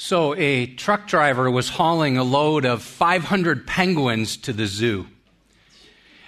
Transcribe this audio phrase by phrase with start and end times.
[0.00, 5.08] So, a truck driver was hauling a load of 500 penguins to the zoo.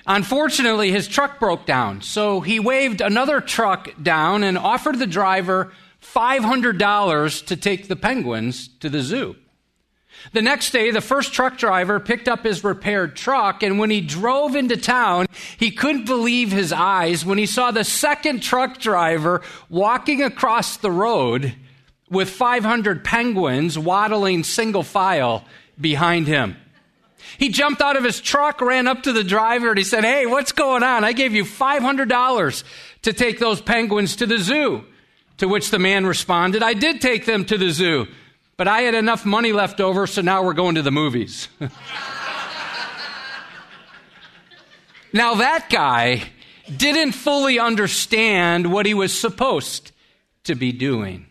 [0.04, 5.72] Unfortunately, his truck broke down, so he waved another truck down and offered the driver
[6.02, 9.36] $500 to take the penguins to the zoo.
[10.32, 14.00] The next day, the first truck driver picked up his repaired truck, and when he
[14.00, 15.26] drove into town,
[15.58, 20.90] he couldn't believe his eyes when he saw the second truck driver walking across the
[20.90, 21.54] road
[22.10, 25.44] with 500 penguins waddling single file
[25.80, 26.56] behind him.
[27.38, 30.26] He jumped out of his truck, ran up to the driver, and he said, Hey,
[30.26, 31.04] what's going on?
[31.04, 32.64] I gave you $500
[33.02, 34.84] to take those penguins to the zoo.
[35.38, 38.06] To which the man responded, I did take them to the zoo,
[38.58, 41.48] but I had enough money left over, so now we're going to the movies.
[45.14, 46.24] now, that guy
[46.76, 49.92] didn't fully understand what he was supposed
[50.44, 51.29] to be doing.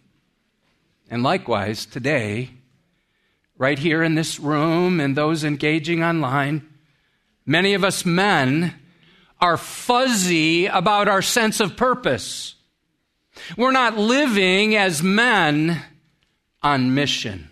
[1.09, 2.51] And likewise, today,
[3.57, 6.67] right here in this room and those engaging online,
[7.45, 8.75] many of us men
[9.41, 12.55] are fuzzy about our sense of purpose.
[13.57, 15.81] We're not living as men
[16.61, 17.49] on mission.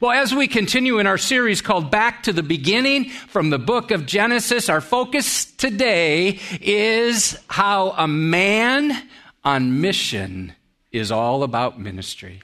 [0.00, 3.90] Well, as we continue in our series called Back to the Beginning from the book
[3.90, 9.08] of Genesis, our focus today is how a man
[9.44, 10.52] on mission
[10.94, 12.40] is all about ministry.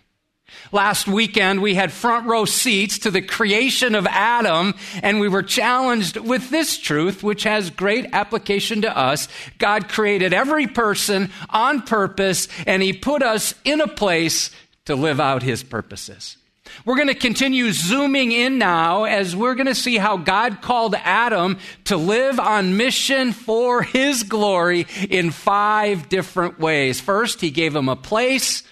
[0.72, 5.42] Last weekend, we had front row seats to the creation of Adam, and we were
[5.42, 9.28] challenged with this truth, which has great application to us.
[9.58, 14.50] God created every person on purpose, and He put us in a place
[14.86, 16.36] to live out His purposes.
[16.84, 20.94] We're going to continue zooming in now as we're going to see how God called
[20.94, 27.00] Adam to live on mission for his glory in five different ways.
[27.00, 28.62] First, he gave him a place,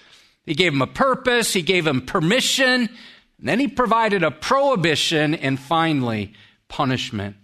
[0.45, 2.89] he gave him a purpose, he gave him permission,
[3.37, 6.33] then he provided a prohibition, and finally,
[6.67, 7.35] punishment.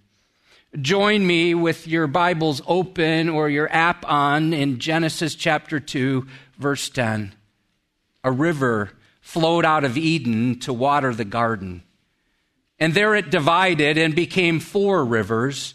[0.81, 6.28] Join me with your Bibles open or your app on in Genesis chapter 2,
[6.58, 7.34] verse 10.
[8.25, 8.91] A river
[9.25, 11.81] flowed out of Eden to water the garden.
[12.78, 15.74] And there it divided and became four rivers.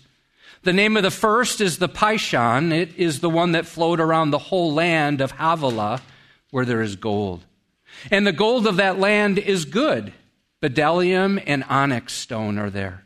[0.62, 2.70] The name of the first is the Pishon.
[2.70, 6.00] It is the one that flowed around the whole land of Havilah,
[6.52, 7.44] where there is gold.
[8.08, 10.12] And the gold of that land is good.
[10.62, 13.04] Bdellium and onyx stone are there.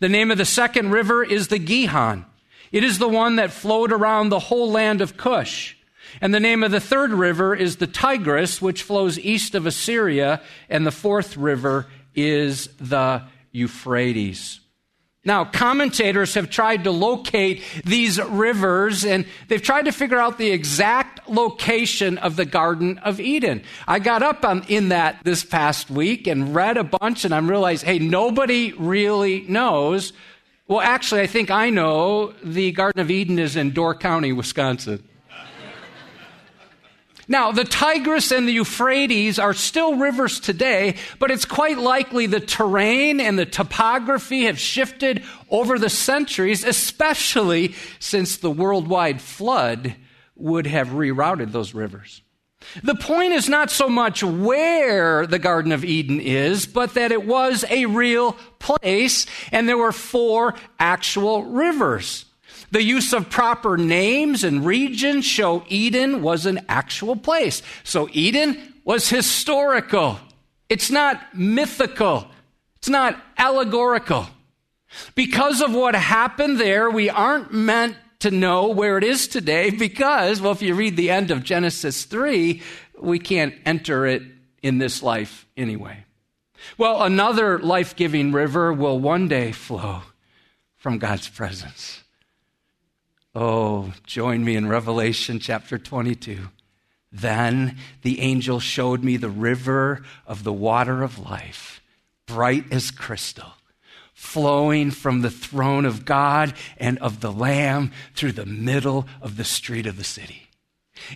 [0.00, 2.26] The name of the second river is the Gihon.
[2.72, 5.77] It is the one that flowed around the whole land of Cush.
[6.20, 10.42] And the name of the third river is the Tigris, which flows east of Assyria.
[10.68, 14.60] And the fourth river is the Euphrates.
[15.24, 20.52] Now, commentators have tried to locate these rivers and they've tried to figure out the
[20.52, 23.62] exact location of the Garden of Eden.
[23.86, 27.50] I got up on, in that this past week and read a bunch and I'm
[27.50, 30.14] realized, hey, nobody really knows.
[30.66, 35.06] Well, actually, I think I know the Garden of Eden is in Door County, Wisconsin.
[37.30, 42.40] Now, the Tigris and the Euphrates are still rivers today, but it's quite likely the
[42.40, 49.94] terrain and the topography have shifted over the centuries, especially since the worldwide flood
[50.36, 52.22] would have rerouted those rivers.
[52.82, 57.26] The point is not so much where the Garden of Eden is, but that it
[57.26, 62.24] was a real place and there were four actual rivers.
[62.70, 67.62] The use of proper names and regions show Eden was an actual place.
[67.84, 70.18] So Eden was historical.
[70.68, 72.28] It's not mythical.
[72.76, 74.26] It's not allegorical.
[75.14, 80.40] Because of what happened there, we aren't meant to know where it is today because,
[80.40, 82.62] well, if you read the end of Genesis 3,
[83.00, 84.22] we can't enter it
[84.62, 86.04] in this life anyway.
[86.76, 90.02] Well, another life giving river will one day flow
[90.76, 92.02] from God's presence.
[93.34, 96.48] Oh, join me in Revelation chapter 22.
[97.12, 101.80] Then the angel showed me the river of the water of life,
[102.26, 103.52] bright as crystal,
[104.14, 109.44] flowing from the throne of God and of the Lamb through the middle of the
[109.44, 110.48] street of the city.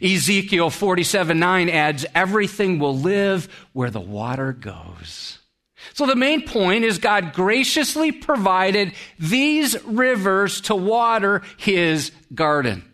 [0.00, 5.38] Ezekiel 47 9 adds, Everything will live where the water goes.
[5.94, 12.84] So the main point is God graciously provided these rivers to water his garden.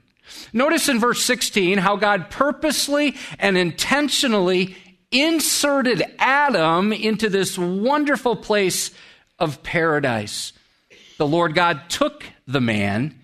[0.52, 4.76] Notice in verse 16 how God purposely and intentionally
[5.10, 8.90] inserted Adam into this wonderful place
[9.38, 10.52] of paradise.
[11.18, 13.18] The Lord God took the man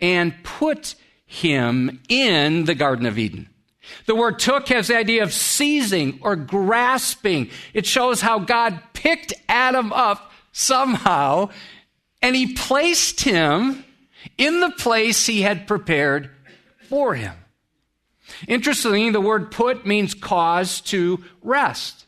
[0.00, 0.94] and put
[1.26, 3.48] him in the Garden of Eden.
[4.06, 7.50] The word took has the idea of seizing or grasping.
[7.74, 11.50] It shows how God picked Adam up somehow
[12.20, 13.84] and he placed him
[14.36, 16.30] in the place he had prepared
[16.88, 17.34] for him.
[18.46, 22.06] Interestingly, the word put means cause to rest.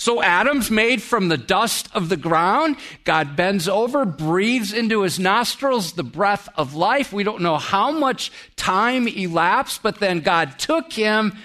[0.00, 2.76] So Adam's made from the dust of the ground.
[3.04, 7.12] God bends over, breathes into his nostrils the breath of life.
[7.12, 11.36] We don't know how much time elapsed, but then God took him,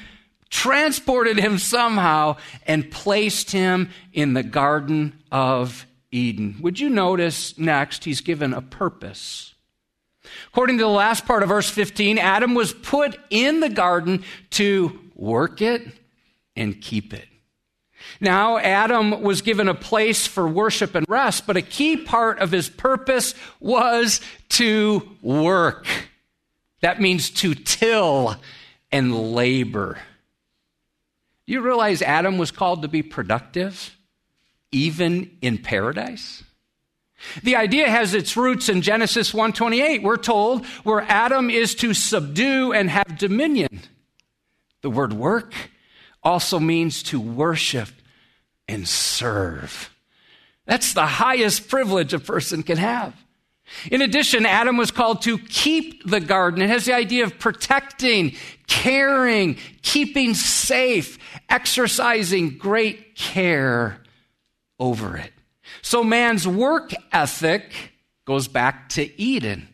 [0.49, 6.55] transported him somehow, and placed him in the Garden of Eden.
[6.61, 9.53] Would you notice next, he's given a purpose.
[10.47, 14.97] According to the last part of verse 15, Adam was put in the garden to
[15.13, 15.85] work it
[16.55, 17.27] and keep it.
[18.21, 22.51] Now, Adam was given a place for worship and rest, but a key part of
[22.51, 25.85] his purpose was to work.
[26.81, 28.37] That means to till
[28.91, 29.99] and labor.
[31.45, 33.95] You realize Adam was called to be productive,
[34.71, 36.43] even in paradise?
[37.43, 40.03] The idea has its roots in Genesis 1:28.
[40.03, 43.81] We're told where Adam is to subdue and have dominion.
[44.81, 45.53] The word work
[46.23, 47.89] also means to worship
[48.67, 49.91] and serve.
[50.65, 53.13] That's the highest privilege a person can have.
[53.89, 56.61] In addition, Adam was called to keep the garden.
[56.61, 58.35] It has the idea of protecting,
[58.67, 61.17] caring, keeping safe,
[61.49, 64.01] exercising great care
[64.79, 65.31] over it.
[65.81, 67.71] So man's work ethic
[68.25, 69.67] goes back to Eden.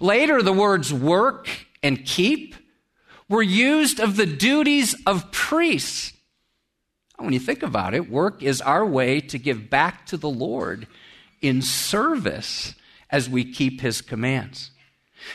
[0.00, 1.48] Later, the words work
[1.82, 2.54] and keep
[3.28, 6.12] were used of the duties of priests.
[7.18, 10.86] When you think about it, work is our way to give back to the Lord
[11.40, 12.74] in service
[13.10, 14.70] as we keep his commands.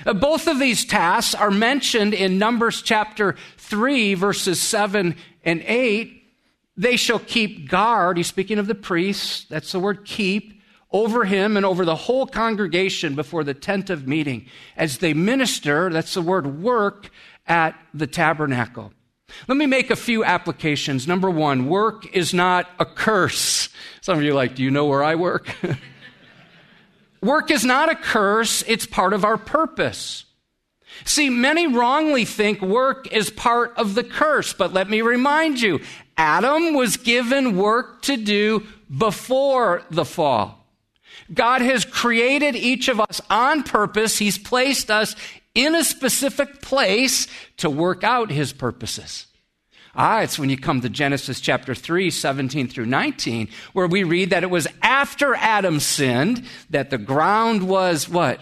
[0.06, 6.24] Uh, both of these tasks are mentioned in Numbers chapter 3, verses 7 and 8.
[6.78, 8.18] They shall keep guard.
[8.18, 9.46] He's speaking of the priests.
[9.50, 10.62] That's the word keep
[10.92, 15.90] over him and over the whole congregation before the tent of meeting as they minister.
[15.90, 17.10] That's the word work
[17.48, 18.94] at the tabernacle.
[19.48, 21.08] Let me make a few applications.
[21.08, 23.70] Number one, work is not a curse.
[24.02, 25.48] Some of you are like, do you know where I work?
[27.22, 30.26] work is not a curse, it's part of our purpose.
[31.06, 35.80] See, many wrongly think work is part of the curse, but let me remind you,
[36.18, 38.66] Adam was given work to do
[38.96, 40.60] before the fall.
[41.34, 44.18] God has created each of us on purpose.
[44.18, 45.16] He's placed us
[45.56, 49.28] in a specific place to work out his purposes.
[49.96, 54.30] Ah, it's when you come to Genesis chapter 3, 17 through 19, where we read
[54.30, 58.40] that it was after Adam sinned that the ground was what?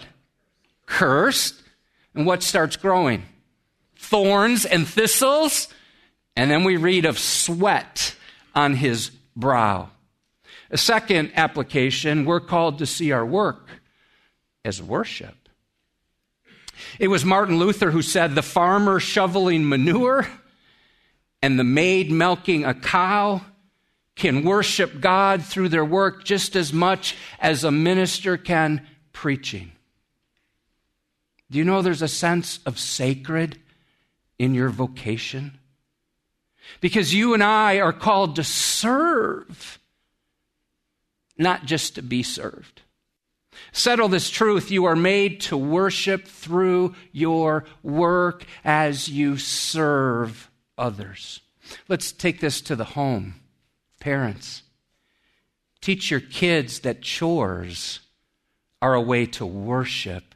[0.86, 1.62] Cursed.
[2.14, 3.24] And what starts growing?
[3.96, 5.68] Thorns and thistles.
[6.36, 8.14] And then we read of sweat
[8.54, 9.90] on his brow.
[10.70, 13.68] A second application, we're called to see our work
[14.64, 15.47] as worship.
[16.98, 20.26] It was Martin Luther who said, The farmer shoveling manure
[21.42, 23.42] and the maid milking a cow
[24.16, 29.72] can worship God through their work just as much as a minister can preaching.
[31.50, 33.58] Do you know there's a sense of sacred
[34.38, 35.58] in your vocation?
[36.80, 39.78] Because you and I are called to serve,
[41.38, 42.82] not just to be served.
[43.72, 44.70] Settle this truth.
[44.70, 51.40] You are made to worship through your work as you serve others.
[51.88, 53.36] Let's take this to the home.
[54.00, 54.62] Parents,
[55.80, 58.00] teach your kids that chores
[58.80, 60.34] are a way to worship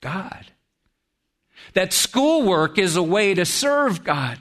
[0.00, 0.46] God.
[1.74, 4.38] That schoolwork is a way to serve God.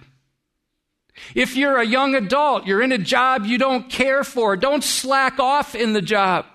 [1.35, 5.39] If you're a young adult, you're in a job you don't care for, don't slack
[5.39, 6.45] off in the job.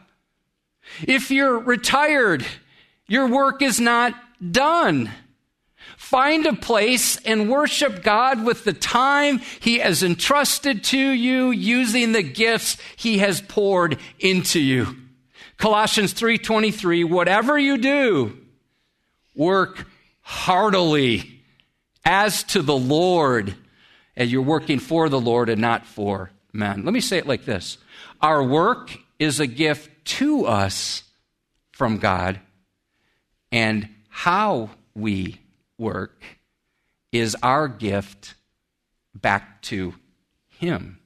[1.06, 2.44] If you're retired,
[3.06, 4.14] your work is not
[4.50, 5.10] done.
[5.96, 12.12] Find a place and worship God with the time He has entrusted to you using
[12.12, 14.96] the gifts He has poured into you.
[15.56, 18.36] Colossians 3:23 whatever you do
[19.34, 19.86] work
[20.22, 21.42] heartily
[22.04, 23.54] as to the Lord
[24.16, 26.84] and you're working for the Lord and not for men.
[26.84, 27.78] Let me say it like this.
[28.20, 31.02] Our work is a gift to us
[31.72, 32.40] from God
[33.50, 35.40] and how we
[35.78, 36.22] work
[37.10, 38.34] is our gift
[39.14, 39.94] back to
[40.48, 40.98] Him.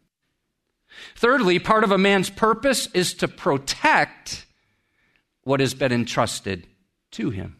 [1.16, 4.46] Thirdly, part of a man's purpose is to protect
[5.44, 6.66] what has been entrusted
[7.12, 7.56] to him.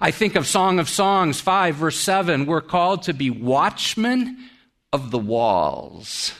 [0.00, 2.46] I think of Song of Songs 5, verse 7.
[2.46, 4.48] We're called to be watchmen
[4.92, 6.32] of the walls,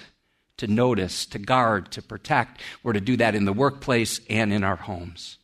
[0.59, 2.61] to notice, to guard, to protect.
[2.83, 5.39] We're to do that in the workplace and in our homes.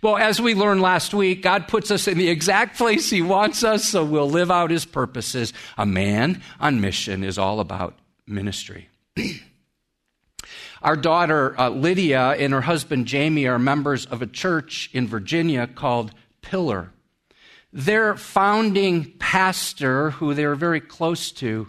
[0.00, 3.64] Well, as we learned last week, God puts us in the exact place He wants
[3.64, 5.52] us, so we'll live out His purposes.
[5.76, 8.88] A man on mission is all about ministry.
[10.82, 15.66] Our daughter uh, Lydia and her husband Jamie are members of a church in Virginia
[15.66, 16.92] called Pillar.
[17.72, 21.68] Their founding pastor, who they were very close to,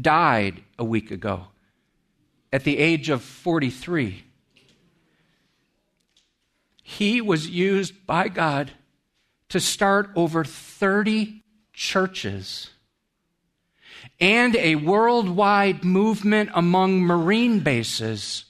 [0.00, 1.49] died a week ago
[2.52, 4.24] at the age of 43.
[6.82, 8.72] He was used by God
[9.48, 11.42] to start over 30
[11.72, 12.70] churches
[14.18, 18.44] and a worldwide movement among Marine bases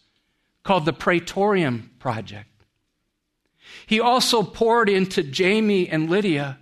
[0.62, 2.48] called the Praetorium Project.
[3.86, 6.58] He also poured into Jamie and Lydia,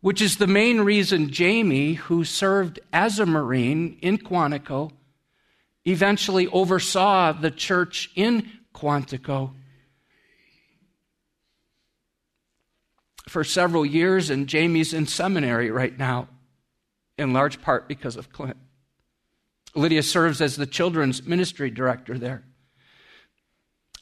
[0.00, 4.92] which is the main reason Jamie, who served as a Marine in Quantico,
[5.90, 9.54] eventually oversaw the church in Quantico
[13.28, 16.28] for several years, and Jamie's in seminary right now,
[17.16, 18.56] in large part because of Clint.
[19.74, 22.42] Lydia serves as the children's ministry director there.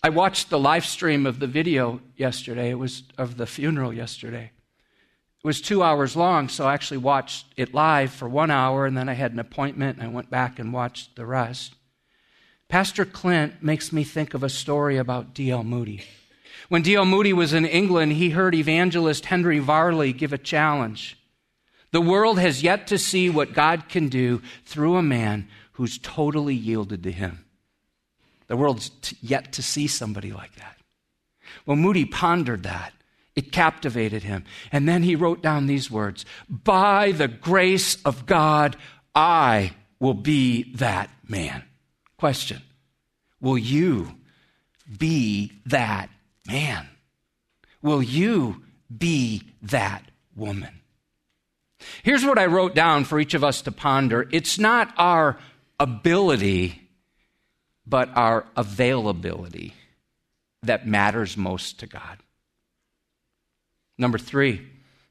[0.02, 2.70] I watched the live stream of the video yesterday.
[2.70, 4.52] It was of the funeral yesterday.
[5.44, 8.96] It was two hours long, so I actually watched it live for one hour, and
[8.96, 11.74] then I had an appointment, and I went back and watched the rest.
[12.68, 15.64] Pastor Clint makes me think of a story about D.L.
[15.64, 16.02] Moody.
[16.68, 17.06] When D.L.
[17.06, 21.16] Moody was in England, he heard evangelist Henry Varley give a challenge.
[21.92, 26.54] The world has yet to see what God can do through a man who's totally
[26.54, 27.46] yielded to him.
[28.48, 28.90] The world's
[29.22, 30.76] yet to see somebody like that.
[31.64, 32.92] Well, Moody pondered that.
[33.34, 34.44] It captivated him.
[34.72, 38.76] And then he wrote down these words By the grace of God,
[39.14, 41.62] I will be that man.
[42.18, 42.62] Question
[43.40, 44.14] Will you
[44.98, 46.10] be that
[46.46, 46.88] man,
[47.82, 48.62] will you
[48.96, 50.02] be that
[50.34, 50.80] woman?
[52.02, 55.38] Here's what I wrote down for each of us to ponder it's not our
[55.78, 56.88] ability,
[57.86, 59.74] but our availability
[60.64, 62.18] that matters most to God.
[63.96, 64.66] Number three,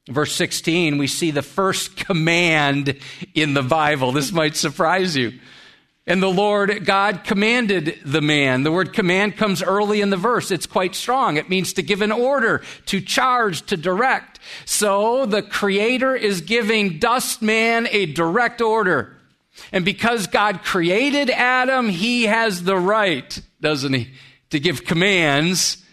[0.08, 2.98] verse 16, we see the first command
[3.34, 4.12] in the Bible.
[4.12, 5.38] This might surprise you.
[6.08, 8.62] And the Lord God commanded the man.
[8.62, 10.50] The word command comes early in the verse.
[10.50, 11.36] It's quite strong.
[11.36, 14.40] It means to give an order, to charge, to direct.
[14.64, 19.18] So the Creator is giving dust man a direct order.
[19.70, 24.08] And because God created Adam, he has the right, doesn't he,
[24.48, 25.84] to give commands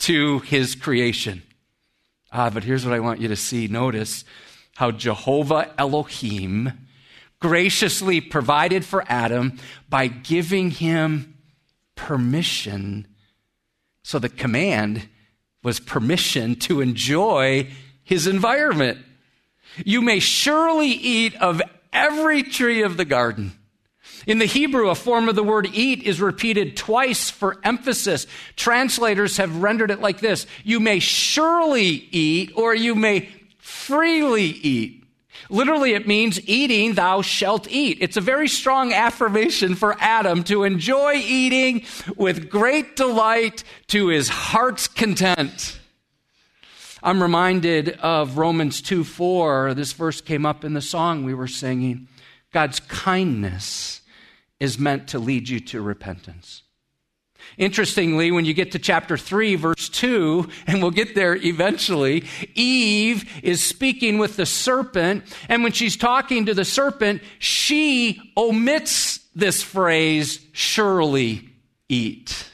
[0.00, 1.42] to his creation.
[2.32, 3.66] Ah, but here's what I want you to see.
[3.66, 4.24] Notice
[4.76, 6.86] how Jehovah Elohim
[7.40, 11.34] graciously provided for Adam by giving him
[11.94, 13.06] permission.
[14.02, 15.08] So the command
[15.62, 17.68] was permission to enjoy
[18.02, 18.98] his environment.
[19.84, 23.52] You may surely eat of every tree of the garden.
[24.26, 28.26] In the Hebrew, a form of the word eat is repeated twice for emphasis.
[28.56, 34.99] Translators have rendered it like this You may surely eat, or you may freely eat.
[35.50, 37.98] Literally, it means eating, thou shalt eat.
[38.00, 41.84] It's a very strong affirmation for Adam to enjoy eating
[42.16, 45.78] with great delight to his heart's content.
[47.02, 49.74] I'm reminded of Romans 2 4.
[49.74, 52.08] This verse came up in the song we were singing.
[52.52, 54.02] God's kindness
[54.60, 56.62] is meant to lead you to repentance.
[57.58, 63.28] Interestingly, when you get to chapter 3, verse 2, and we'll get there eventually, Eve
[63.42, 69.62] is speaking with the serpent, and when she's talking to the serpent, she omits this
[69.62, 71.48] phrase, surely
[71.88, 72.50] eat.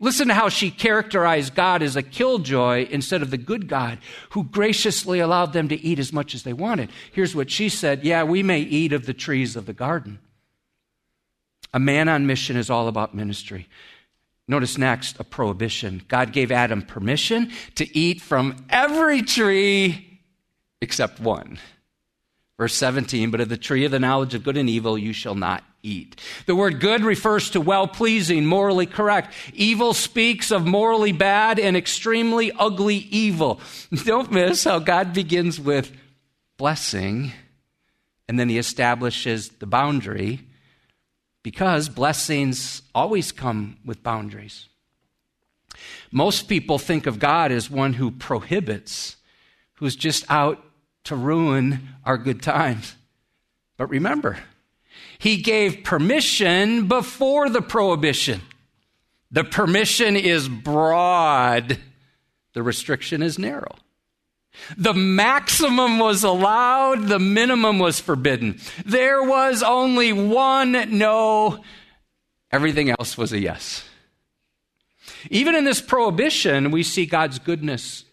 [0.00, 3.98] Listen to how she characterized God as a killjoy instead of the good God
[4.30, 6.90] who graciously allowed them to eat as much as they wanted.
[7.12, 10.18] Here's what she said Yeah, we may eat of the trees of the garden
[11.74, 13.68] a man on mission is all about ministry.
[14.48, 16.02] Notice next a prohibition.
[16.08, 20.20] God gave Adam permission to eat from every tree
[20.80, 21.58] except one.
[22.56, 25.34] Verse 17, but of the tree of the knowledge of good and evil you shall
[25.34, 26.20] not eat.
[26.46, 29.34] The word good refers to well pleasing, morally correct.
[29.52, 33.60] Evil speaks of morally bad and extremely ugly evil.
[34.04, 35.90] Don't miss how God begins with
[36.56, 37.32] blessing
[38.28, 40.40] and then he establishes the boundary
[41.44, 44.66] because blessings always come with boundaries.
[46.10, 49.16] Most people think of God as one who prohibits
[49.74, 50.64] who's just out
[51.04, 52.96] to ruin our good times.
[53.76, 54.38] But remember,
[55.18, 58.40] he gave permission before the prohibition.
[59.30, 61.78] The permission is broad,
[62.54, 63.74] the restriction is narrow.
[64.76, 68.60] The maximum was allowed, the minimum was forbidden.
[68.84, 71.62] There was only one no,
[72.50, 73.84] everything else was a yes.
[75.30, 78.04] Even in this prohibition, we see God's goodness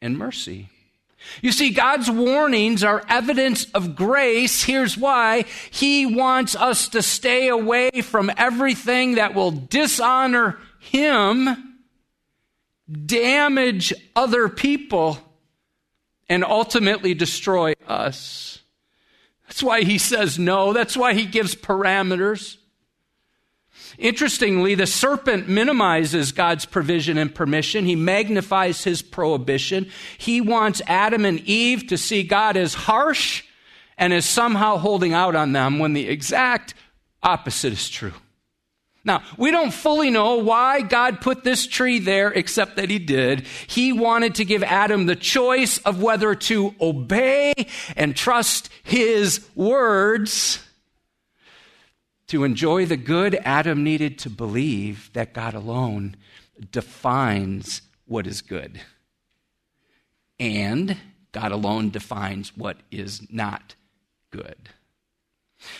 [0.00, 0.68] and mercy.
[1.42, 4.64] You see, God's warnings are evidence of grace.
[4.64, 11.78] Here's why He wants us to stay away from everything that will dishonor Him,
[13.06, 15.18] damage other people,
[16.30, 18.60] and ultimately destroy us.
[19.46, 20.72] That's why He says no.
[20.72, 22.56] That's why He gives parameters.
[23.98, 27.84] Interestingly, the serpent minimizes God's provision and permission.
[27.84, 29.90] He magnifies his prohibition.
[30.16, 33.42] He wants Adam and Eve to see God as harsh
[33.98, 36.74] and as somehow holding out on them when the exact
[37.22, 38.14] opposite is true.
[39.04, 43.46] Now, we don't fully know why God put this tree there, except that He did.
[43.66, 47.54] He wanted to give Adam the choice of whether to obey
[47.96, 50.60] and trust His words
[52.30, 56.14] to enjoy the good, Adam needed to believe that God alone
[56.70, 58.80] defines what is good.
[60.38, 60.96] And
[61.32, 63.74] God alone defines what is not
[64.30, 64.68] good.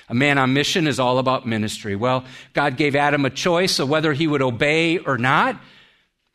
[0.08, 1.96] A man on mission is all about ministry.
[1.96, 5.60] Well, God gave Adam a choice of whether he would obey or not.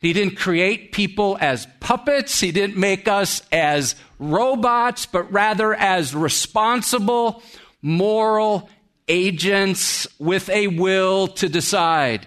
[0.00, 2.38] He didn't create people as puppets.
[2.38, 7.42] He didn't make us as robots, but rather as responsible,
[7.82, 8.68] moral,
[9.08, 12.26] agents with a will to decide.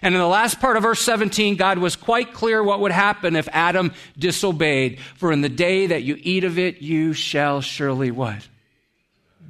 [0.00, 3.36] And in the last part of verse 17, God was quite clear what would happen
[3.36, 5.00] if Adam disobeyed.
[5.16, 8.48] For in the day that you eat of it, you shall surely what?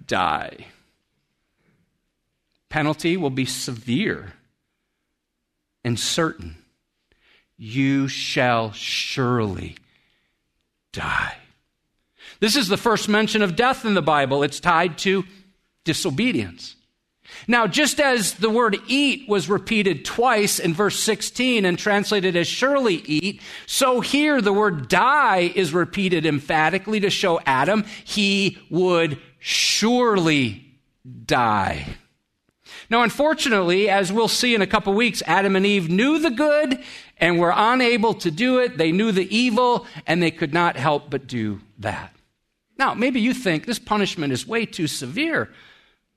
[0.07, 0.67] Die.
[2.73, 4.33] Penalty will be severe
[5.85, 6.57] and certain.
[7.59, 9.77] You shall surely
[10.91, 11.37] die.
[12.41, 14.43] This is the first mention of death in the Bible.
[14.43, 15.25] It's tied to
[15.85, 16.77] disobedience.
[17.47, 22.47] Now, just as the word eat was repeated twice in verse 16 and translated as
[22.47, 29.21] surely eat, so here the word die is repeated emphatically to show Adam he would
[29.41, 30.65] surely
[31.27, 31.99] die.
[32.93, 36.79] Now, unfortunately, as we'll see in a couple weeks, Adam and Eve knew the good
[37.17, 38.77] and were unable to do it.
[38.77, 42.15] They knew the evil and they could not help but do that.
[42.77, 45.49] Now, maybe you think this punishment is way too severe.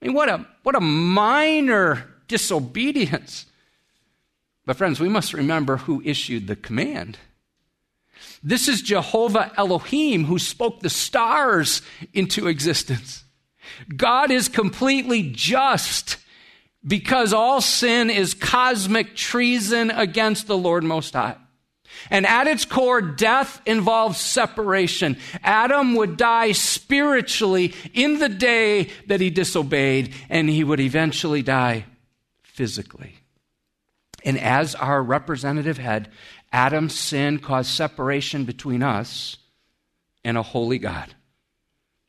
[0.02, 3.46] I mean, what a, what a minor disobedience.
[4.66, 7.18] But, friends, we must remember who issued the command.
[8.44, 11.82] This is Jehovah Elohim who spoke the stars
[12.14, 13.24] into existence.
[13.96, 16.18] God is completely just
[16.86, 21.38] because all sin is cosmic treason against the Lord Most High.
[22.10, 25.18] And at its core, death involves separation.
[25.44, 31.86] Adam would die spiritually in the day that he disobeyed, and he would eventually die
[32.44, 33.16] physically.
[34.24, 36.10] And as our representative head,
[36.52, 39.38] Adam's sin caused separation between us
[40.24, 41.16] and a holy God.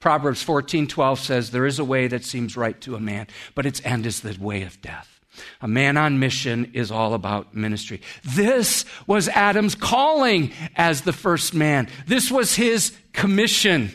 [0.01, 3.81] Proverbs 14:12 says there is a way that seems right to a man, but its
[3.85, 5.21] end is the way of death.
[5.61, 8.01] A man on mission is all about ministry.
[8.25, 11.89] This was Adam's calling as the first man.
[12.07, 13.91] This was his commission.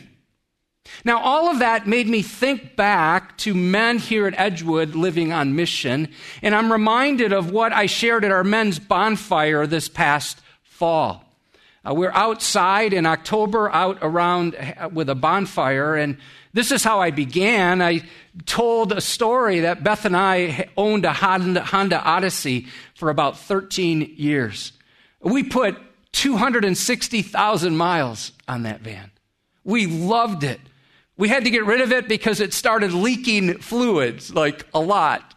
[1.04, 5.56] Now, all of that made me think back to men here at Edgewood living on
[5.56, 6.08] mission,
[6.42, 11.31] and I'm reminded of what I shared at our men's bonfire this past fall.
[11.84, 16.16] Uh, we're outside in October, out around uh, with a bonfire, and
[16.52, 17.82] this is how I began.
[17.82, 18.02] I
[18.46, 24.14] told a story that Beth and I owned a Honda, Honda Odyssey for about 13
[24.16, 24.72] years.
[25.20, 25.76] We put
[26.12, 29.10] 260,000 miles on that van.
[29.64, 30.60] We loved it.
[31.16, 35.34] We had to get rid of it because it started leaking fluids, like a lot.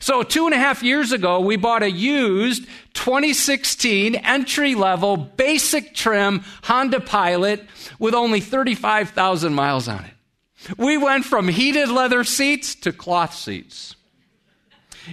[0.00, 5.94] So, two and a half years ago, we bought a used 2016 entry level basic
[5.94, 7.64] trim Honda Pilot
[7.98, 10.76] with only 35,000 miles on it.
[10.76, 13.94] We went from heated leather seats to cloth seats.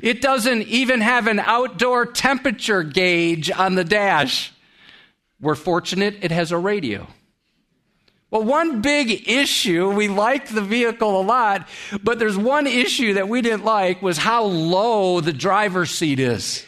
[0.01, 4.51] It doesn't even have an outdoor temperature gauge on the dash.
[5.39, 7.07] We're fortunate it has a radio.
[8.33, 11.67] Well, one big issue, we liked the vehicle a lot,
[12.01, 16.65] but there's one issue that we didn't like was how low the driver's seat is.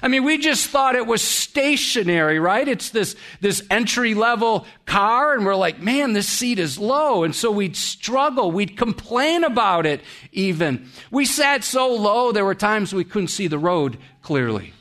[0.00, 2.68] I mean, we just thought it was stationary, right?
[2.68, 7.24] It's this, this entry level car, and we're like, man, this seat is low.
[7.24, 8.52] And so we'd struggle.
[8.52, 10.88] We'd complain about it, even.
[11.10, 14.72] We sat so low, there were times we couldn't see the road clearly.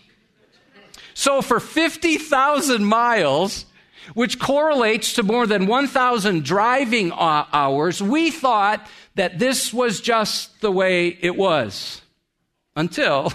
[1.16, 3.66] So for 50,000 miles,
[4.14, 10.62] which correlates to more than 1,000 driving uh, hours, we thought that this was just
[10.62, 12.02] the way it was.
[12.76, 13.32] Until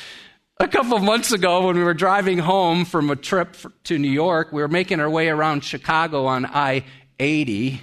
[0.58, 4.10] a couple of months ago, when we were driving home from a trip to New
[4.10, 6.84] York, we were making our way around Chicago on I
[7.18, 7.80] 80,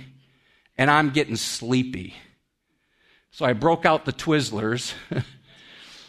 [0.77, 2.15] and I'm getting sleepy.
[3.31, 4.93] So I broke out the Twizzlers.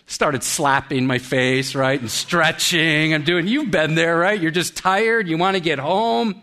[0.07, 3.12] started slapping my face, right, and stretching.
[3.12, 4.40] I'm doing, you've been there, right?
[4.40, 5.29] You're just tired.
[5.29, 6.42] You want to get home.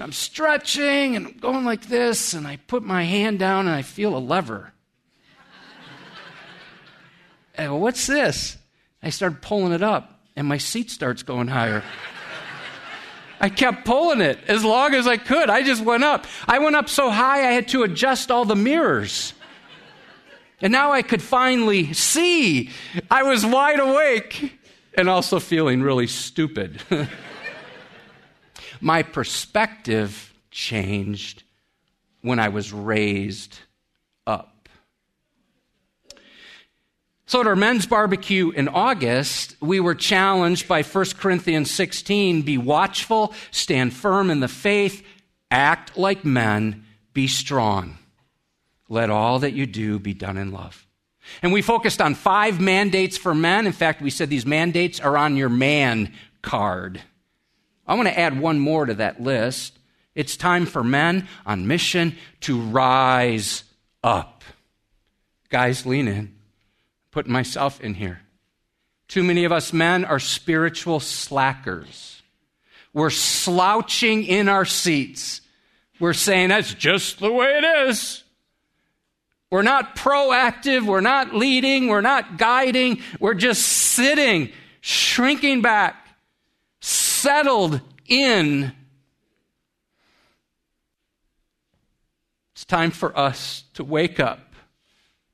[0.00, 3.82] I'm stretching and I'm going like this, and I put my hand down and I
[3.82, 4.72] feel a lever.
[7.54, 8.56] and go, what's this?
[9.02, 11.82] I started pulling it up, and my seat starts going higher.
[13.40, 15.50] I kept pulling it as long as I could.
[15.50, 16.26] I just went up.
[16.46, 19.34] I went up so high I had to adjust all the mirrors.
[20.62, 22.70] And now I could finally see.
[23.10, 24.60] I was wide awake
[24.94, 26.80] and also feeling really stupid.
[28.80, 31.42] My perspective changed
[32.20, 33.58] when I was raised
[34.24, 34.68] up.
[37.26, 42.58] So, at our men's barbecue in August, we were challenged by 1 Corinthians 16 be
[42.58, 45.04] watchful, stand firm in the faith,
[45.50, 47.98] act like men, be strong.
[48.92, 50.86] Let all that you do be done in love.
[51.40, 53.66] And we focused on five mandates for men.
[53.66, 57.00] In fact, we said these mandates are on your man card.
[57.86, 59.78] I want to add one more to that list.
[60.14, 63.64] It's time for men on mission to rise
[64.04, 64.44] up.
[65.48, 66.34] Guys, lean in.
[67.12, 68.20] Put myself in here.
[69.08, 72.20] Too many of us men are spiritual slackers.
[72.92, 75.40] We're slouching in our seats.
[75.98, 78.21] We're saying that's just the way it is.
[79.52, 80.86] We're not proactive.
[80.86, 81.88] We're not leading.
[81.88, 83.02] We're not guiding.
[83.20, 85.94] We're just sitting, shrinking back,
[86.80, 88.72] settled in.
[92.54, 94.54] It's time for us to wake up,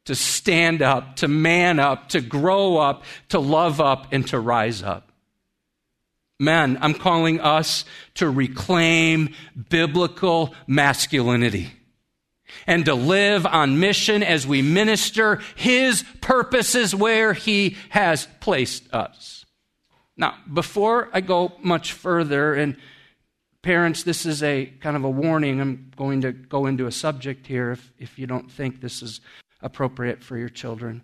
[0.06, 4.82] to stand up, to man up, to grow up, to love up, and to rise
[4.82, 5.12] up.
[6.40, 9.32] Men, I'm calling us to reclaim
[9.70, 11.77] biblical masculinity
[12.66, 19.44] and to live on mission as we minister His purposes where He has placed us.
[20.16, 22.76] Now, before I go much further, and
[23.62, 25.60] parents, this is a kind of a warning.
[25.60, 29.20] I'm going to go into a subject here if, if you don't think this is
[29.62, 31.02] appropriate for your children.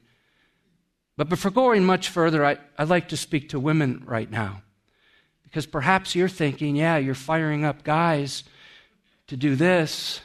[1.17, 4.63] But before going much further, I, I'd like to speak to women right now.
[5.45, 8.43] Because perhaps you're thinking, yeah, you're firing up guys
[9.29, 10.21] to do this.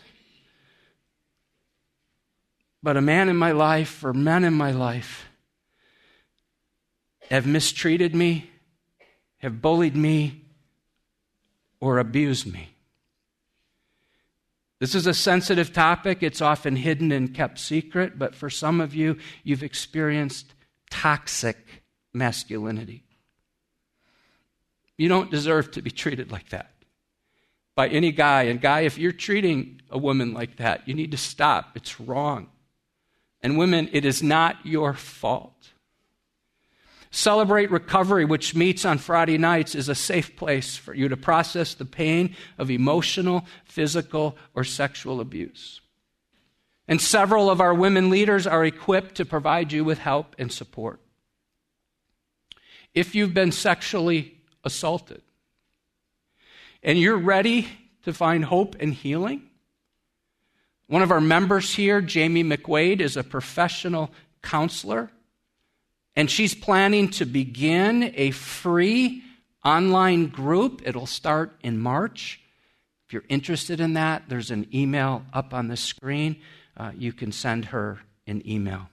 [2.81, 5.29] But a man in my life or men in my life
[7.29, 8.49] have mistreated me,
[9.39, 10.41] have bullied me
[11.79, 12.69] or abused me.
[14.79, 16.23] This is a sensitive topic.
[16.23, 20.53] It's often hidden and kept secret, but for some of you, you've experienced
[20.89, 23.03] toxic masculinity.
[24.97, 26.71] You don't deserve to be treated like that
[27.75, 28.43] by any guy.
[28.43, 31.71] And, guy, if you're treating a woman like that, you need to stop.
[31.75, 32.47] It's wrong.
[33.41, 35.71] And, women, it is not your fault.
[37.11, 41.73] Celebrate Recovery, which meets on Friday nights, is a safe place for you to process
[41.73, 45.81] the pain of emotional, physical, or sexual abuse.
[46.87, 50.99] And several of our women leaders are equipped to provide you with help and support.
[52.93, 55.21] If you've been sexually assaulted
[56.83, 57.67] and you're ready
[58.03, 59.48] to find hope and healing,
[60.89, 64.09] one of our members here, Jamie McWade, is a professional
[64.41, 65.11] counselor
[66.15, 69.23] and she's planning to begin a free
[69.63, 70.81] online group.
[70.83, 72.41] It'll start in March.
[73.07, 76.41] If you're interested in that, there's an email up on the screen.
[76.75, 78.89] Uh, you can send her an email.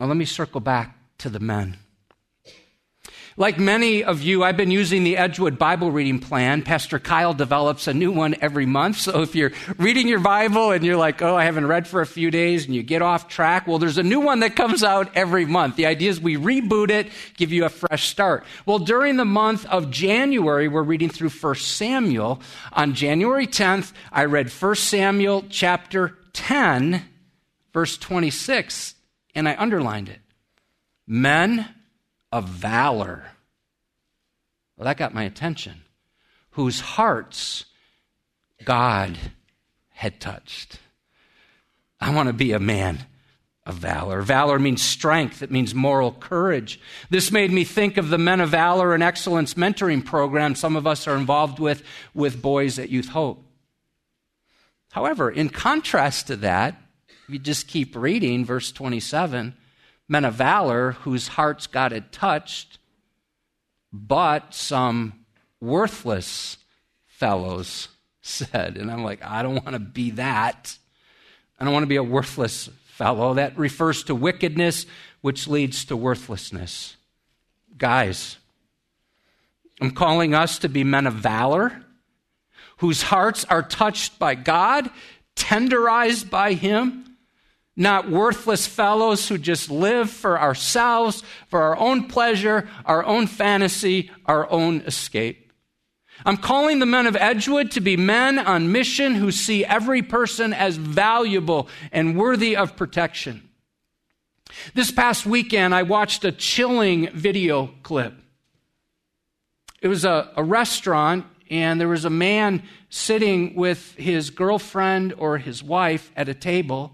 [0.00, 1.76] Well, let me circle back to the men.
[3.36, 6.62] Like many of you, I've been using the Edgewood Bible reading plan.
[6.62, 8.98] Pastor Kyle develops a new one every month.
[8.98, 12.06] So if you're reading your Bible and you're like, oh, I haven't read for a
[12.06, 15.16] few days and you get off track, well, there's a new one that comes out
[15.16, 15.76] every month.
[15.76, 18.44] The idea is we reboot it, give you a fresh start.
[18.66, 22.42] Well, during the month of January, we're reading through 1 Samuel.
[22.74, 27.02] On January 10th, I read 1 Samuel chapter 10,
[27.72, 28.94] verse 26,
[29.34, 30.20] and I underlined it.
[31.06, 31.68] Men,
[32.32, 33.24] of valor.
[34.76, 35.82] Well, that got my attention.
[36.52, 37.66] Whose hearts
[38.64, 39.18] God
[39.90, 40.80] had touched.
[42.00, 43.06] I want to be a man
[43.64, 44.22] of valor.
[44.22, 46.80] Valor means strength, it means moral courage.
[47.10, 50.86] This made me think of the Men of Valor and Excellence mentoring program some of
[50.86, 53.44] us are involved with with boys at Youth Hope.
[54.90, 56.74] However, in contrast to that,
[57.08, 59.54] if you just keep reading verse 27,
[60.12, 62.78] men of valor whose hearts God had touched,
[63.90, 65.24] but some
[65.58, 66.58] worthless
[67.06, 67.88] fellows
[68.20, 68.76] said.
[68.76, 70.76] And I'm like, I don't want to be that.
[71.58, 73.32] I don't want to be a worthless fellow.
[73.34, 74.84] That refers to wickedness,
[75.22, 76.96] which leads to worthlessness.
[77.78, 78.36] Guys,
[79.80, 81.84] I'm calling us to be men of valor,
[82.76, 84.90] whose hearts are touched by God,
[85.36, 87.11] tenderized by Him,
[87.76, 94.10] not worthless fellows who just live for ourselves, for our own pleasure, our own fantasy,
[94.26, 95.52] our own escape.
[96.24, 100.52] I'm calling the men of Edgewood to be men on mission who see every person
[100.52, 103.48] as valuable and worthy of protection.
[104.74, 108.14] This past weekend, I watched a chilling video clip.
[109.80, 115.38] It was a, a restaurant, and there was a man sitting with his girlfriend or
[115.38, 116.92] his wife at a table.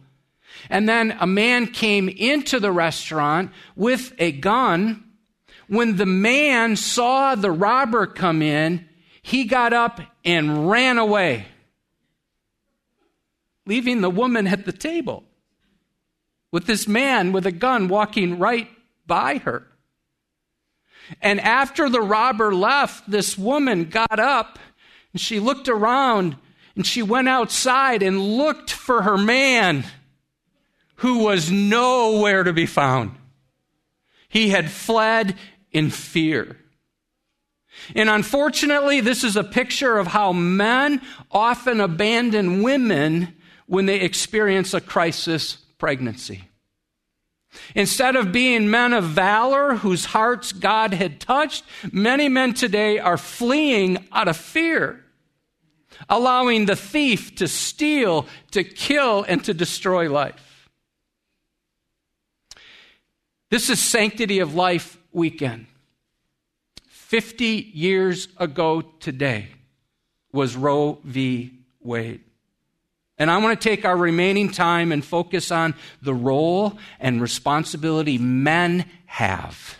[0.70, 5.04] And then a man came into the restaurant with a gun.
[5.68, 8.88] When the man saw the robber come in,
[9.22, 11.46] he got up and ran away,
[13.66, 15.24] leaving the woman at the table
[16.50, 18.68] with this man with a gun walking right
[19.06, 19.66] by her.
[21.20, 24.58] And after the robber left, this woman got up
[25.12, 26.36] and she looked around
[26.76, 29.84] and she went outside and looked for her man
[30.98, 33.12] who was nowhere to be found.
[34.28, 35.36] He had fled
[35.70, 36.56] in fear.
[37.94, 44.74] And unfortunately, this is a picture of how men often abandon women when they experience
[44.74, 46.44] a crisis pregnancy.
[47.74, 53.16] Instead of being men of valor whose hearts God had touched, many men today are
[53.16, 55.04] fleeing out of fear,
[56.08, 60.47] allowing the thief to steal, to kill, and to destroy life.
[63.50, 65.68] This is Sanctity of Life weekend.
[66.88, 69.48] 50 years ago today
[70.32, 71.54] was Roe v.
[71.80, 72.20] Wade.
[73.16, 78.18] And I want to take our remaining time and focus on the role and responsibility
[78.18, 79.78] men have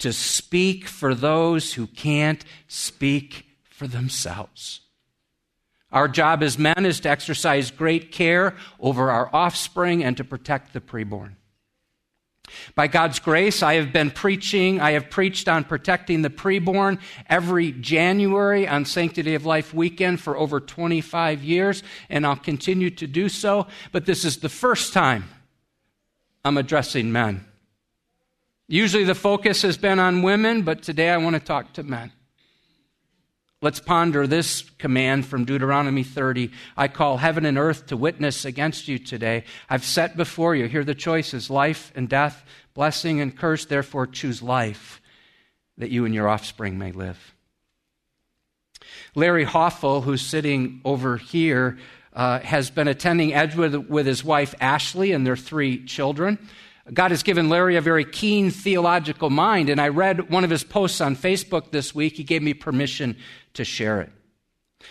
[0.00, 4.82] to speak for those who can't speak for themselves.
[5.90, 10.74] Our job as men is to exercise great care over our offspring and to protect
[10.74, 11.36] the preborn.
[12.74, 17.72] By God's grace, I have been preaching, I have preached on protecting the preborn every
[17.72, 23.28] January on Sanctity of Life weekend for over 25 years, and I'll continue to do
[23.28, 23.66] so.
[23.92, 25.28] But this is the first time
[26.44, 27.44] I'm addressing men.
[28.68, 32.12] Usually the focus has been on women, but today I want to talk to men.
[33.62, 36.50] Let's ponder this command from Deuteronomy 30.
[36.78, 39.44] I call heaven and earth to witness against you today.
[39.68, 42.42] I've set before you, here the choices life and death,
[42.72, 43.66] blessing and curse.
[43.66, 45.02] Therefore, choose life
[45.76, 47.34] that you and your offspring may live.
[49.14, 51.76] Larry Hoffel, who's sitting over here,
[52.14, 56.38] uh, has been attending Edgewood with his wife Ashley and their three children.
[56.92, 60.64] God has given Larry a very keen theological mind, and I read one of his
[60.64, 62.16] posts on Facebook this week.
[62.16, 63.16] He gave me permission
[63.54, 64.10] to share it.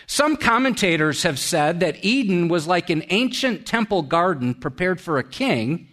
[0.06, 5.24] Some commentators have said that Eden was like an ancient temple garden prepared for a
[5.24, 5.88] king,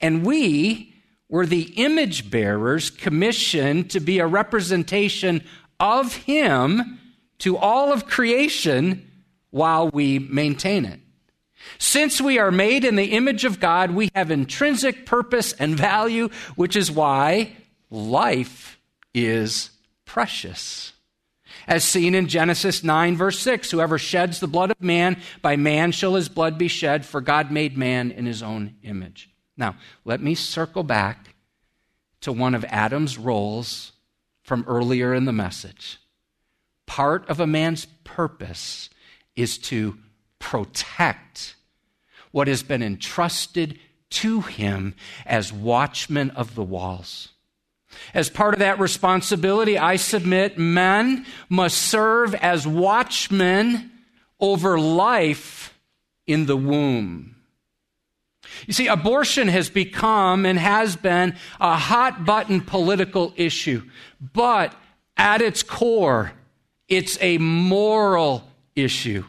[0.00, 0.94] and we
[1.28, 5.44] were the image bearers commissioned to be a representation
[5.78, 6.98] of him
[7.38, 9.08] to all of creation
[9.50, 11.00] while we maintain it.
[11.78, 16.28] Since we are made in the image of God, we have intrinsic purpose and value,
[16.56, 17.56] which is why
[17.90, 18.78] life
[19.14, 19.70] is
[20.04, 20.92] precious.
[21.66, 25.92] As seen in Genesis 9, verse 6 Whoever sheds the blood of man, by man
[25.92, 29.30] shall his blood be shed, for God made man in his own image.
[29.56, 31.34] Now, let me circle back
[32.22, 33.92] to one of Adam's roles
[34.42, 35.98] from earlier in the message.
[36.86, 38.90] Part of a man's purpose
[39.36, 39.98] is to
[40.38, 41.54] protect
[42.32, 43.78] what has been entrusted
[44.10, 47.28] to him as watchman of the walls.
[48.14, 53.90] As part of that responsibility, I submit men must serve as watchmen
[54.38, 55.78] over life
[56.26, 57.36] in the womb.
[58.66, 63.82] You see, abortion has become and has been a hot button political issue,
[64.32, 64.74] but
[65.16, 66.32] at its core,
[66.88, 69.24] it's a moral issue.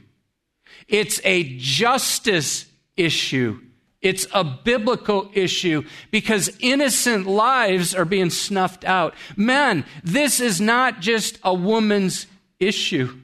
[0.87, 2.65] It's a justice
[2.97, 3.59] issue.
[4.01, 9.13] It's a biblical issue because innocent lives are being snuffed out.
[9.35, 12.25] Men, this is not just a woman's
[12.59, 13.19] issue.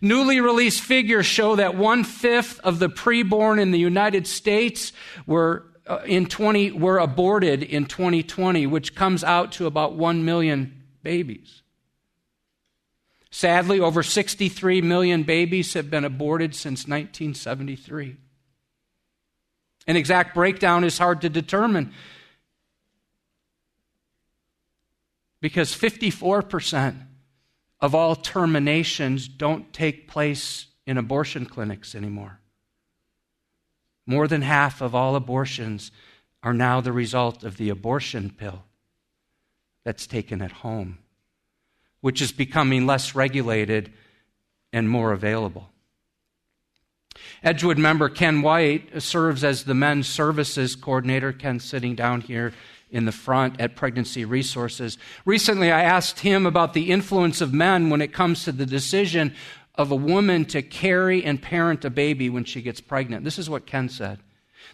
[0.00, 4.92] Newly released figures show that one fifth of the preborn in the United States
[5.26, 10.82] were uh, in 20 were aborted in 2020, which comes out to about 1 million
[11.02, 11.62] babies.
[13.30, 18.16] Sadly, over 63 million babies have been aborted since 1973.
[19.86, 21.92] An exact breakdown is hard to determine
[25.40, 27.06] because 54%
[27.80, 32.38] of all terminations don't take place in abortion clinics anymore.
[34.06, 35.90] More than half of all abortions
[36.44, 38.64] are now the result of the abortion pill
[39.84, 40.98] that's taken at home,
[42.00, 43.92] which is becoming less regulated
[44.72, 45.71] and more available.
[47.42, 51.32] Edgewood member Ken White serves as the men's services coordinator.
[51.32, 52.52] Ken sitting down here
[52.90, 54.98] in the front at Pregnancy Resources.
[55.24, 59.34] Recently, I asked him about the influence of men when it comes to the decision
[59.74, 63.24] of a woman to carry and parent a baby when she gets pregnant.
[63.24, 64.20] This is what Ken said.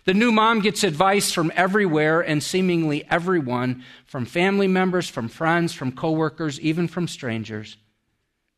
[0.04, 5.72] The new mom gets advice from everywhere and seemingly everyone, from family members, from friends,
[5.72, 7.76] from coworkers, even from strangers.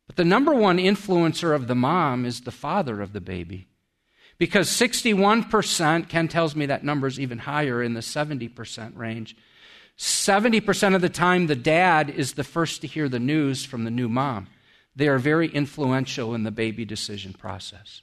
[0.07, 3.67] But the number one influencer of the mom is the father of the baby.
[4.41, 9.35] Because 61%, Ken tells me that number is even higher in the 70% range,
[9.99, 13.91] 70% of the time, the dad is the first to hear the news from the
[13.91, 14.47] new mom.
[14.95, 18.01] They are very influential in the baby decision process.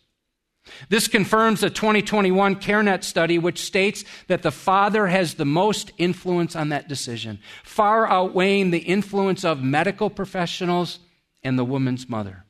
[0.88, 6.55] This confirms a 2021 CareNet study, which states that the father has the most influence
[6.55, 11.01] on that decision, far outweighing the influence of medical professionals
[11.42, 12.44] and the woman's mother.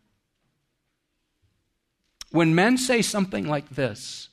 [2.31, 4.29] When men say something like this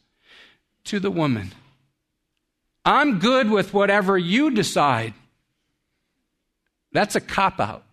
[0.86, 1.54] to the woman,
[2.84, 5.14] I'm good with whatever you decide.
[6.92, 7.84] That's a cop out.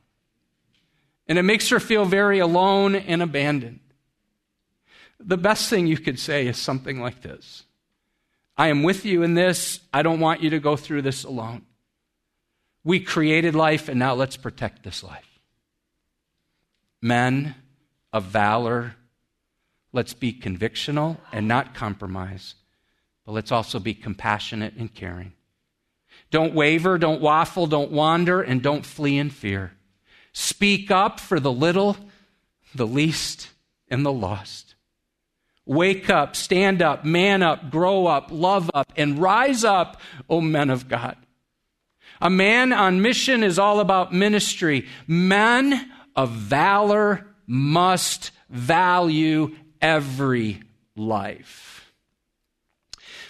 [1.26, 3.80] And it makes her feel very alone and abandoned.
[5.18, 7.64] The best thing you could say is something like this
[8.56, 9.80] I am with you in this.
[9.94, 11.62] I don't want you to go through this alone.
[12.84, 15.40] We created life, and now let's protect this life.
[17.00, 17.54] Men
[18.12, 18.96] of valor,
[19.92, 22.54] let's be convictional and not compromise.
[23.24, 25.32] But let's also be compassionate and caring.
[26.30, 29.72] Don't waver, don't waffle, don't wander, and don't flee in fear.
[30.32, 31.96] Speak up for the little,
[32.74, 33.50] the least,
[33.88, 34.74] and the lost.
[35.64, 40.70] Wake up, stand up, man up, grow up, love up, and rise up, O men
[40.70, 41.16] of God.
[42.20, 44.88] A man on mission is all about ministry.
[45.06, 50.62] Men of valor must value every
[50.96, 51.92] life.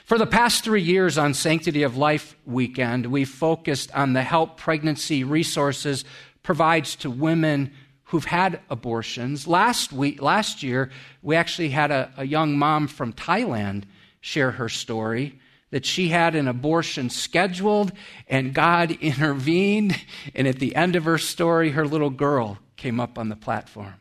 [0.04, 4.58] For the past three years on Sanctity of Life weekend, we've focused on the help
[4.58, 6.04] pregnancy resources
[6.42, 7.72] provides to women
[8.04, 9.46] who've had abortions.
[9.46, 10.90] Last week, last year,
[11.22, 13.84] we actually had a, a young mom from Thailand
[14.20, 17.90] share her story that she had an abortion scheduled
[18.28, 19.98] and God intervened.
[20.34, 23.94] And at the end of her story, her little girl came up on the platform.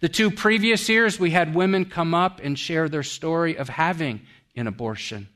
[0.00, 4.22] The two previous years, we had women come up and share their story of having
[4.56, 5.28] an abortion.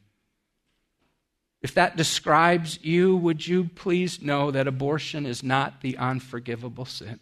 [1.61, 7.19] If that describes you, would you please know that abortion is not the unforgivable sin?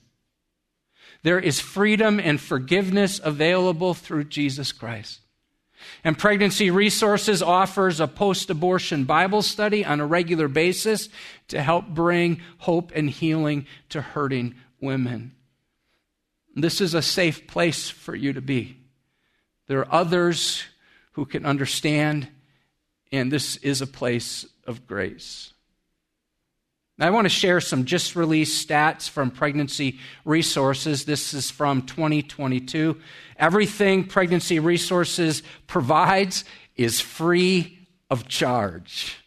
[1.23, 5.21] There is freedom and forgiveness available through Jesus Christ.
[6.05, 11.09] And Pregnancy Resources offers a post abortion Bible study on a regular basis
[11.49, 15.36] to help bring hope and healing to hurting women.
[16.57, 18.79] This is a safe place for you to be.
[19.67, 20.65] There are others
[21.13, 22.29] who can understand,
[23.13, 25.53] and this is a place of grace.
[26.99, 31.05] Now, I want to share some just released stats from Pregnancy Resources.
[31.05, 32.99] This is from 2022.
[33.37, 39.19] Everything Pregnancy Resources provides is free of charge.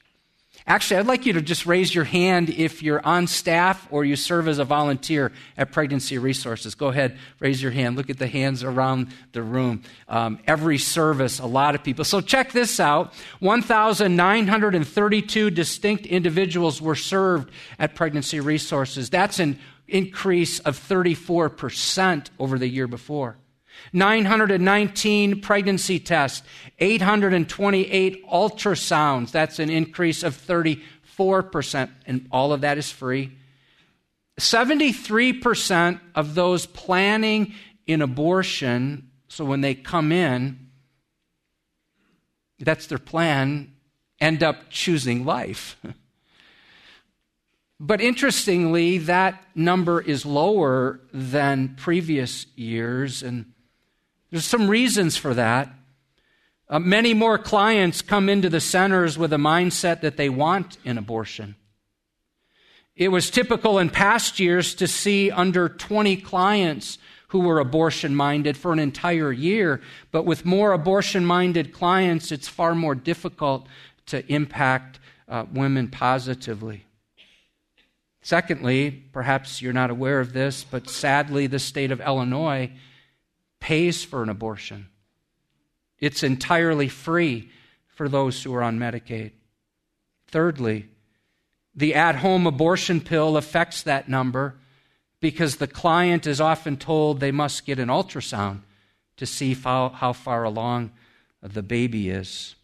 [0.69, 4.15] Actually, I'd like you to just raise your hand if you're on staff or you
[4.15, 6.75] serve as a volunteer at Pregnancy Resources.
[6.75, 7.97] Go ahead, raise your hand.
[7.97, 9.81] Look at the hands around the room.
[10.07, 12.05] Um, every service, a lot of people.
[12.05, 19.09] So check this out 1,932 distinct individuals were served at Pregnancy Resources.
[19.09, 19.57] That's an
[19.87, 23.37] increase of 34% over the year before.
[23.93, 26.45] 919 pregnancy tests,
[26.79, 29.31] 828 ultrasounds.
[29.31, 33.37] That's an increase of 34%, and all of that is free.
[34.39, 37.53] 73% of those planning
[37.87, 40.69] an abortion, so when they come in,
[42.59, 43.73] that's their plan,
[44.21, 45.77] end up choosing life.
[47.79, 53.53] But interestingly, that number is lower than previous years, and
[54.31, 55.69] there's some reasons for that.
[56.69, 60.97] Uh, many more clients come into the centers with a mindset that they want an
[60.97, 61.55] abortion.
[62.95, 66.97] It was typical in past years to see under 20 clients
[67.29, 72.47] who were abortion minded for an entire year, but with more abortion minded clients, it's
[72.47, 73.67] far more difficult
[74.07, 76.85] to impact uh, women positively.
[78.21, 82.71] Secondly, perhaps you're not aware of this, but sadly, the state of Illinois
[83.59, 84.87] pays for an abortion.
[85.99, 87.49] It's entirely free
[87.87, 89.31] for those who are on Medicaid.
[90.27, 90.87] Thirdly,
[91.75, 94.55] the at home abortion pill affects that number
[95.19, 98.61] because the client is often told they must get an ultrasound
[99.17, 100.91] to see how, how far along
[101.41, 102.55] the baby is.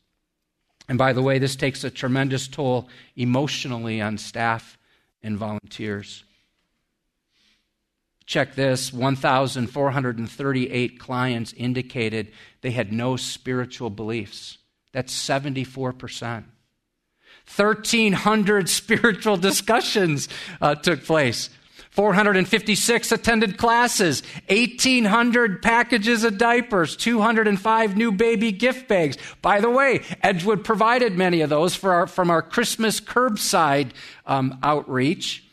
[0.87, 4.77] And by the way, this takes a tremendous toll emotionally on staff
[5.21, 6.23] and volunteers.
[8.25, 14.57] Check this 1,438 clients indicated they had no spiritual beliefs.
[14.93, 16.45] That's 74%.
[17.55, 20.27] 1,300 spiritual discussions
[20.59, 21.51] uh, took place.
[21.91, 29.17] 456 attended classes, 1,800 packages of diapers, 205 new baby gift bags.
[29.41, 33.91] By the way, Edgewood provided many of those our, from our Christmas curbside
[34.25, 35.44] um, outreach.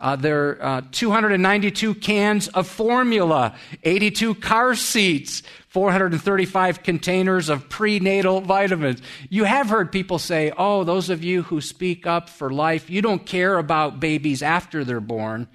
[0.00, 8.40] Uh, there are uh, 292 cans of formula, 82 car seats, 435 containers of prenatal
[8.40, 9.02] vitamins.
[9.28, 13.02] You have heard people say, oh, those of you who speak up for life, you
[13.02, 15.48] don't care about babies after they're born.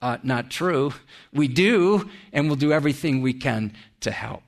[0.00, 0.94] Uh, not true.
[1.32, 4.42] We do, and we'll do everything we can to help.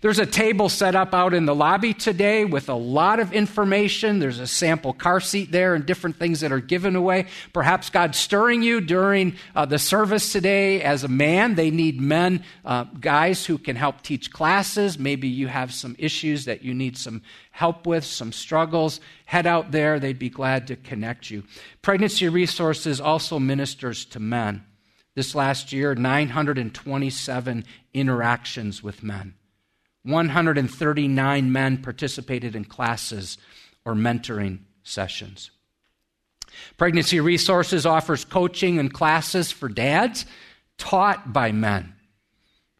[0.00, 4.18] There's a table set up out in the lobby today with a lot of information.
[4.18, 7.26] There's a sample car seat there and different things that are given away.
[7.52, 11.54] Perhaps God's stirring you during uh, the service today as a man.
[11.54, 14.98] They need men, uh, guys who can help teach classes.
[14.98, 19.00] Maybe you have some issues that you need some help with, some struggles.
[19.26, 19.98] Head out there.
[19.98, 21.44] They'd be glad to connect you.
[21.82, 24.64] Pregnancy Resources also ministers to men.
[25.14, 29.34] This last year, 927 interactions with men.
[30.04, 33.38] 139 men participated in classes
[33.84, 35.50] or mentoring sessions.
[36.76, 40.26] Pregnancy Resources offers coaching and classes for dads
[40.76, 41.94] taught by men.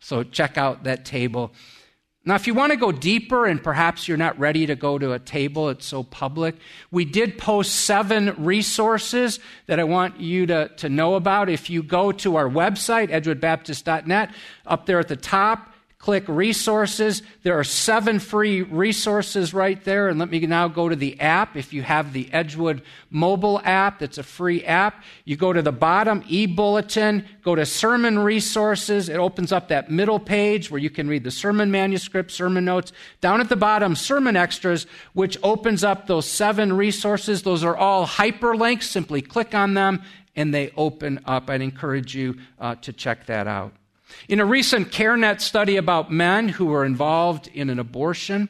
[0.00, 1.52] So check out that table.
[2.24, 5.12] Now, if you want to go deeper and perhaps you're not ready to go to
[5.12, 6.56] a table, it's so public,
[6.90, 11.48] we did post seven resources that I want you to, to know about.
[11.48, 14.34] If you go to our website, edgewoodbaptist.net,
[14.66, 17.22] up there at the top, click resources.
[17.42, 20.08] There are seven free resources right there.
[20.08, 21.56] And let me now go to the app.
[21.56, 25.02] If you have the Edgewood mobile app, that's a free app.
[25.24, 29.08] You go to the bottom, e bulletin, go to sermon resources.
[29.08, 32.92] It opens up that middle page where you can read the sermon manuscript, sermon notes.
[33.20, 37.42] Down at the bottom, sermon extras, which opens up those seven resources.
[37.42, 38.84] Those are all hyperlinks.
[38.84, 40.02] Simply click on them
[40.36, 41.50] and they open up.
[41.50, 43.72] I'd encourage you uh, to check that out.
[44.28, 48.48] In a recent CareNet study about men who were involved in an abortion,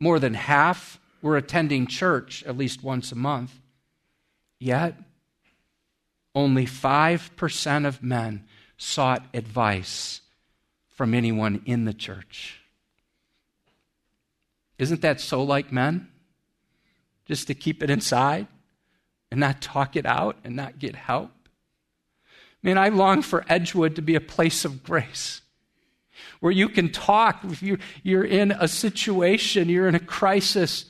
[0.00, 3.58] more than half were attending church at least once a month.
[4.58, 4.96] Yet,
[6.34, 8.44] only 5% of men
[8.76, 10.20] sought advice
[10.88, 12.60] from anyone in the church.
[14.78, 16.08] Isn't that so like men?
[17.24, 18.46] Just to keep it inside
[19.30, 21.30] and not talk it out and not get help?
[22.62, 25.42] Man, I long for Edgewood to be a place of grace
[26.40, 30.86] where you can talk if you're, you're in a situation, you're in a crisis,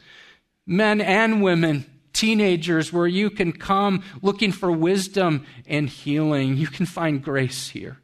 [0.67, 6.57] men and women, teenagers, where you can come looking for wisdom and healing.
[6.57, 7.99] You can find grace here.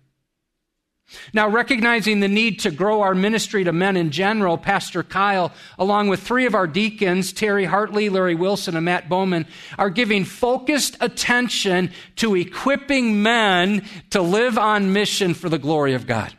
[1.33, 6.09] Now, recognizing the need to grow our ministry to men in general, Pastor Kyle, along
[6.09, 9.47] with three of our deacons, Terry Hartley, Larry Wilson, and Matt Bowman,
[9.79, 16.07] are giving focused attention to equipping men to live on mission for the glory of
[16.07, 16.35] God.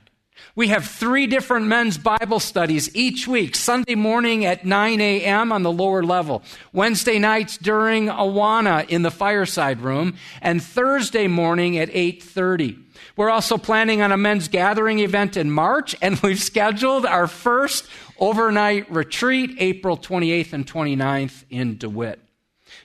[0.56, 5.52] We have three different men's Bible studies each week Sunday morning at 9 a.m.
[5.52, 11.80] on the lower level, Wednesday nights during Awana in the fireside room, and Thursday morning
[11.80, 12.83] at 8.30.
[13.16, 17.86] We're also planning on a men's gathering event in March, and we've scheduled our first
[18.18, 22.20] overnight retreat April 28th and 29th in DeWitt.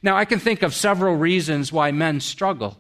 [0.03, 2.79] Now, I can think of several reasons why men struggle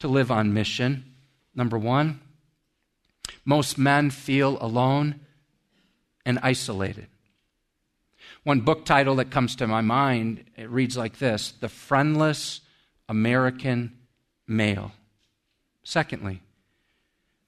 [0.00, 1.14] to live on mission.
[1.54, 2.20] Number one,
[3.44, 5.20] most men feel alone
[6.26, 7.06] and isolated.
[8.42, 12.60] One book title that comes to my mind it reads like this The Friendless
[13.08, 13.96] American
[14.46, 14.92] Male.
[15.82, 16.42] Secondly,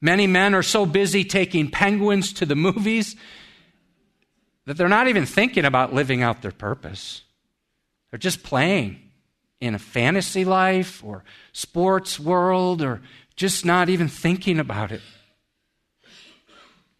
[0.01, 3.17] many men are so busy taking penguins to the movies
[4.67, 7.23] that they're not even thinking about living out their purpose.
[8.11, 9.01] They're just playing
[9.61, 13.01] in a fantasy life or sports world or
[13.37, 15.01] just not even thinking about it.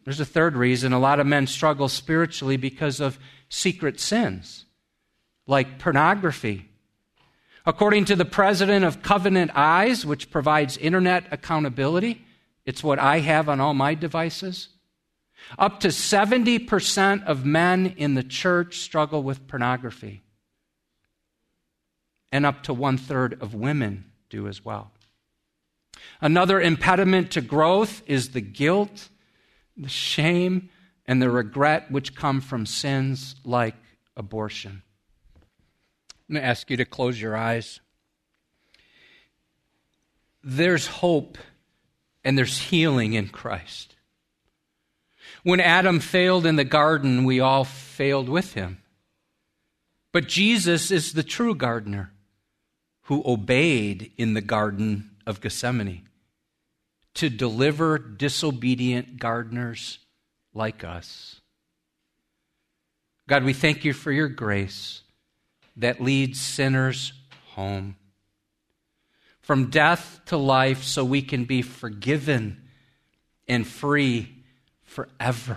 [0.05, 3.19] There's a third reason a lot of men struggle spiritually because of
[3.51, 4.65] secret sins,
[5.47, 6.69] like pornography.
[7.67, 12.25] According to the president of Covenant Eyes, which provides internet accountability,
[12.69, 14.69] it's what I have on all my devices.
[15.59, 20.23] Up to 70% of men in the church struggle with pornography.
[22.31, 24.91] And up to one third of women do as well.
[26.21, 29.09] Another impediment to growth is the guilt
[29.75, 30.69] the shame
[31.07, 33.77] and the regret which come from sins like
[34.15, 34.83] abortion.
[36.29, 37.81] I'm going to ask you to close your eyes.
[40.45, 41.39] There's hope
[42.29, 43.97] and there's healing in Christ.
[45.45, 48.83] When Adam failed in the garden, we all failed with him.
[50.13, 52.13] But Jesus is the true gardener
[53.05, 56.07] who obeyed in the Garden of Gethsemane
[57.15, 59.99] to deliver disobedient gardeners
[60.53, 61.41] like us.
[63.27, 65.01] God, we thank you for your grace
[65.79, 67.15] that leads sinners
[67.55, 67.97] home.
[69.49, 72.69] From death to life, so we can be forgiven
[73.49, 74.45] and free
[74.83, 75.57] forever.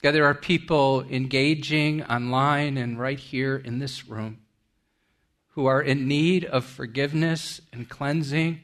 [0.00, 4.42] God, there are people engaging online and right here in this room
[5.54, 8.60] who are in need of forgiveness and cleansing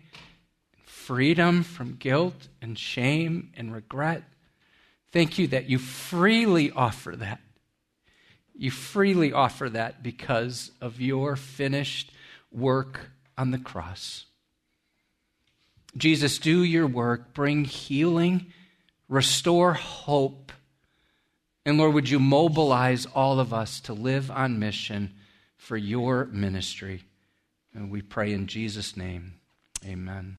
[0.84, 4.22] freedom from guilt and shame and regret.
[5.10, 7.40] Thank you that you freely offer that.
[8.54, 12.12] You freely offer that because of your finished
[12.50, 14.26] work on the cross.
[15.96, 18.52] Jesus, do your work, bring healing,
[19.08, 20.52] restore hope.
[21.64, 25.14] And Lord, would you mobilize all of us to live on mission
[25.56, 27.02] for your ministry?
[27.74, 29.34] And we pray in Jesus' name.
[29.84, 30.36] Amen.